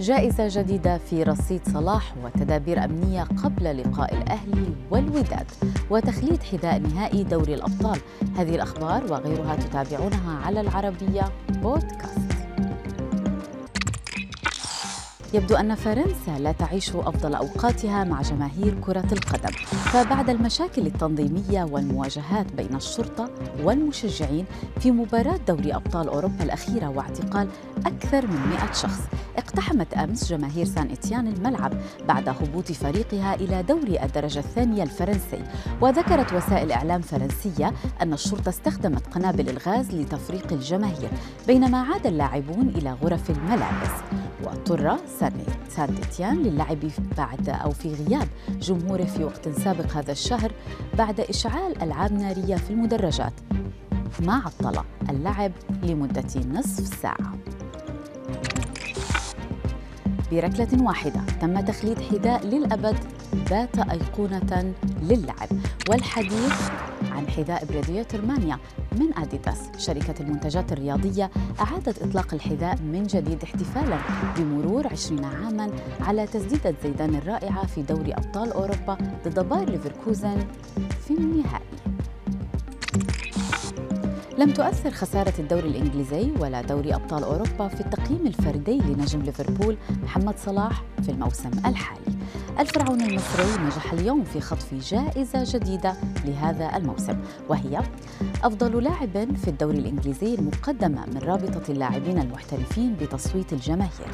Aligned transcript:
جائزة 0.00 0.48
جديدة 0.48 0.98
في 0.98 1.22
رصيد 1.22 1.60
صلاح 1.72 2.14
وتدابير 2.24 2.84
أمنية 2.84 3.22
قبل 3.22 3.78
لقاء 3.78 4.14
الأهلي 4.14 4.74
والوداد 4.90 5.46
وتخليد 5.90 6.42
حذاء 6.42 6.78
نهائي 6.78 7.24
دوري 7.24 7.54
الأبطال. 7.54 7.98
هذه 8.36 8.54
الأخبار 8.54 9.04
وغيرها 9.12 9.56
تتابعونها 9.56 10.38
على 10.44 10.60
العربية 10.60 11.22
بودكاست. 11.48 12.20
يبدو 15.34 15.56
أن 15.56 15.74
فرنسا 15.74 16.38
لا 16.38 16.52
تعيش 16.52 16.90
أفضل 16.96 17.34
أوقاتها 17.34 18.04
مع 18.04 18.22
جماهير 18.22 18.74
كرة 18.80 19.08
القدم. 19.12 19.52
فبعد 19.66 20.30
المشاكل 20.30 20.86
التنظيمية 20.86 21.64
والمواجهات 21.64 22.52
بين 22.52 22.76
الشرطة 22.76 23.30
والمشجعين 23.62 24.44
في 24.80 24.90
مباراة 24.90 25.38
دوري 25.48 25.74
أبطال 25.74 26.08
أوروبا 26.08 26.44
الأخيرة 26.44 26.88
واعتقال 26.88 27.48
أكثر 27.86 28.26
من 28.26 28.40
100 28.50 28.72
شخص 28.72 29.00
اقتحمت 29.36 29.94
أمس 29.94 30.30
جماهير 30.30 30.64
سان 30.64 30.90
إتيان 30.90 31.28
الملعب 31.28 31.72
بعد 32.08 32.28
هبوط 32.28 32.72
فريقها 32.72 33.34
إلى 33.34 33.62
دوري 33.62 34.02
الدرجة 34.02 34.38
الثانية 34.38 34.82
الفرنسي. 34.82 35.42
وذكرت 35.80 36.32
وسائل 36.32 36.72
إعلام 36.72 37.00
فرنسية 37.00 37.72
أن 38.02 38.12
الشرطة 38.12 38.48
استخدمت 38.48 39.06
قنابل 39.06 39.48
الغاز 39.48 39.90
لتفريق 39.94 40.52
الجماهير 40.52 41.10
بينما 41.46 41.78
عاد 41.78 42.06
اللاعبون 42.06 42.68
إلى 42.68 42.92
غرف 42.92 43.30
الملابس. 43.30 43.90
واضطر 44.44 44.96
سان 45.68 45.96
إتيان 46.02 46.42
للعب 46.42 46.90
بعد 47.16 47.48
أو 47.48 47.70
في 47.70 47.94
غياب 47.94 48.28
جمهوره 48.60 49.04
في 49.04 49.24
وقت 49.24 49.48
سابق 49.48 49.92
هذا 49.92 50.12
الشهر 50.12 50.52
بعد 50.98 51.20
إشعال 51.20 51.82
ألعاب 51.82 52.12
نارية 52.12 52.56
في 52.56 52.70
المدرجات 52.70 53.32
ما 54.20 54.34
عطل 54.34 54.82
اللعب 55.10 55.52
لمدة 55.82 56.40
نصف 56.52 57.00
ساعة. 57.02 57.34
بركلة 60.34 60.82
واحدة. 60.82 61.20
تم 61.40 61.60
تخليد 61.60 61.98
حذاء 62.00 62.46
للأبد 62.46 62.96
ذات 63.48 63.78
أيقونة 63.78 64.74
للعب. 65.02 65.48
والحديث 65.88 66.70
عن 67.12 67.28
حذاء 67.28 67.64
بريديوتر 67.64 68.26
مانيا 68.26 68.58
من 68.92 69.18
أديداس. 69.18 69.58
شركة 69.78 70.14
المنتجات 70.20 70.72
الرياضية 70.72 71.30
أعادت 71.60 72.02
إطلاق 72.02 72.34
الحذاء 72.34 72.76
من 72.82 73.02
جديد 73.02 73.42
احتفالا 73.42 73.98
بمرور 74.36 74.86
20 74.86 75.24
عاما 75.24 75.70
على 76.00 76.26
تسديدة 76.26 76.74
زيدان 76.82 77.14
الرائعة 77.14 77.66
في 77.66 77.82
دوري 77.82 78.12
أبطال 78.14 78.52
أوروبا 78.52 78.98
ضد 79.24 79.48
باير 79.48 79.70
ليفركوزن 79.70 80.38
في 81.06 81.10
النهائي. 81.10 81.73
لم 84.38 84.50
تؤثر 84.50 84.90
خسارة 84.90 85.32
الدوري 85.38 85.68
الإنجليزي 85.68 86.30
ولا 86.40 86.62
دوري 86.62 86.94
أبطال 86.94 87.24
أوروبا 87.24 87.68
في 87.68 87.80
التقييم 87.80 88.26
الفردي 88.26 88.78
لنجم 88.78 89.22
ليفربول 89.22 89.76
محمد 90.02 90.38
صلاح 90.38 90.82
في 91.02 91.08
الموسم 91.10 91.50
الحالي. 91.66 92.13
الفرعون 92.58 93.00
المصري 93.00 93.64
نجح 93.66 93.92
اليوم 93.92 94.24
في 94.24 94.40
خطف 94.40 94.74
جائزة 94.74 95.44
جديدة 95.58 95.94
لهذا 96.24 96.76
الموسم 96.76 97.16
وهي 97.48 97.80
أفضل 98.44 98.82
لاعب 98.82 99.36
في 99.36 99.48
الدوري 99.48 99.78
الإنجليزي 99.78 100.34
المقدمة 100.34 101.06
من 101.06 101.18
رابطة 101.18 101.62
اللاعبين 101.72 102.18
المحترفين 102.18 102.94
بتصويت 102.94 103.52
الجماهير. 103.52 104.08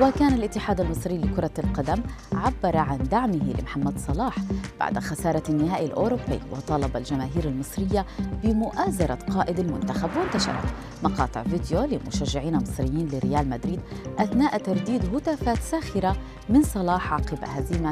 وكان 0.00 0.32
الاتحاد 0.34 0.80
المصري 0.80 1.18
لكرة 1.18 1.50
القدم 1.58 2.02
عبر 2.32 2.76
عن 2.76 2.98
دعمه 2.98 3.54
لمحمد 3.60 3.98
صلاح 3.98 4.36
بعد 4.80 4.98
خسارة 4.98 5.42
النهائي 5.48 5.86
الأوروبي 5.86 6.40
وطالب 6.52 6.96
الجماهير 6.96 7.44
المصرية 7.44 8.06
بمؤازرة 8.42 9.14
قائد 9.14 9.58
المنتخب 9.58 10.08
وانتشرت 10.16 10.64
مقاطع 11.02 11.42
فيديو 11.42 11.84
لمشجعين 11.84 12.56
مصريين 12.56 13.08
لريال 13.12 13.48
مدريد 13.48 13.80
أثناء 14.18 14.58
ترديد 14.58 15.14
هتافات 15.14 15.58
ساخرة 15.58 16.16
من 16.48 16.62
صلاح 16.62 17.12
عقب 17.12 17.38
هزيمة 17.42 17.83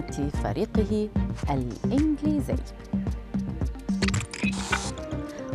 فريقه 0.45 1.09
الإنجليزي. 1.51 2.55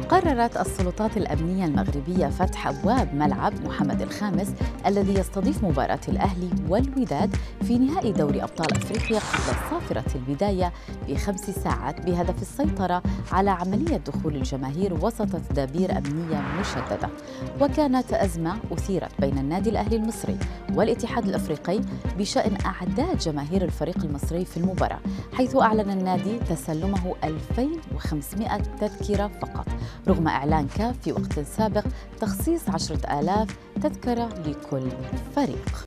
قررت 0.09 0.57
السلطات 0.57 1.18
الأمنية 1.18 1.66
المغربية 1.66 2.28
فتح 2.28 2.68
أبواب 2.68 3.13
ملعب 3.16 3.53
محمد 3.66 4.01
الخامس 4.01 4.53
الذي 4.85 5.13
يستضيف 5.13 5.63
مباراة 5.63 6.00
الأهلي 6.07 6.50
والوداد 6.69 7.35
في 7.63 7.78
نهائي 7.78 8.12
دوري 8.12 8.44
أبطال 8.44 8.78
أفريقيا 8.78 9.19
قبل 9.19 9.57
صافرة 9.72 10.16
البداية 10.16 10.73
بخمس 11.09 11.50
ساعات 11.50 12.06
بهدف 12.06 12.41
السيطرة 12.41 13.03
على 13.31 13.50
عملية 13.50 13.97
دخول 13.97 14.35
الجماهير 14.35 14.94
وسط 14.94 15.35
تدابير 15.50 15.97
أمنية 15.97 16.41
مشددة. 16.59 17.09
وكانت 17.62 18.13
أزمة 18.13 18.57
أثيرت 18.72 19.12
بين 19.19 19.38
النادي 19.38 19.69
الأهلي 19.69 19.95
المصري 19.95 20.38
والاتحاد 20.74 21.25
الأفريقي 21.28 21.79
بشأن 22.19 22.57
أعداد 22.66 23.18
جماهير 23.18 23.63
الفريق 23.63 23.97
المصري 24.03 24.45
في 24.45 24.57
المباراة 24.57 25.00
حيث 25.34 25.56
أعلن 25.56 25.89
النادي 25.91 26.39
تسلمه 26.39 27.16
2500 27.24 28.57
تذكرة 28.57 29.31
فقط. 29.41 29.66
رغم 30.08 30.28
إعلان 30.28 30.68
كاف 30.78 30.96
في 31.03 31.12
وقت 31.12 31.40
سابق 31.40 31.84
تخصيص 32.22 32.69
10 32.69 33.19
آلاف 33.19 33.58
تذكرة 33.81 34.30
لكل 34.46 34.90
فريق. 35.35 35.85